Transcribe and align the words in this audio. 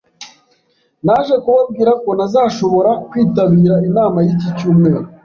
Naje 1.05 1.35
kubabwira 1.43 1.91
ko 2.03 2.09
ntazashobora 2.17 2.91
kwitabira 3.09 3.75
inama 3.89 4.17
y'iki 4.25 4.49
cyumweru 4.57 5.07